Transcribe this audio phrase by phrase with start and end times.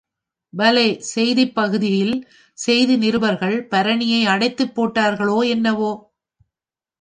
[0.53, 2.15] பலே செய்தி ப் பகுதியில்
[2.57, 5.91] செய்தி நிருபர்கள் பரணியை அடைத்துப் போட்டார்களோ என்னவோ?